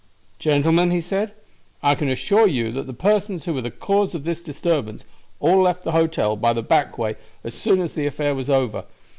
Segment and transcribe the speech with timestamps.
[0.39, 1.33] "Gentlemen," he said,
[1.83, 5.05] "I can assure you that the persons who were the cause of this disturbance
[5.39, 8.85] all left the hotel by the back way as soon as the affair was over.